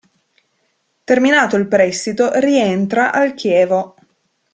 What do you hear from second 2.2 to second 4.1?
rientra al Chievo.